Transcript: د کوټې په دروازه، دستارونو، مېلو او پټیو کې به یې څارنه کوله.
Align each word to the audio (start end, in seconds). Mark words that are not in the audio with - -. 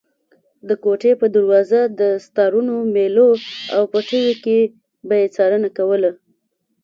د 0.67 0.69
کوټې 0.83 1.11
په 1.21 1.27
دروازه، 1.35 1.81
دستارونو، 1.99 2.75
مېلو 2.93 3.29
او 3.75 3.83
پټیو 3.91 4.33
کې 4.43 4.59
به 5.07 5.15
یې 5.21 5.27
څارنه 5.35 5.69
کوله. 5.77 6.11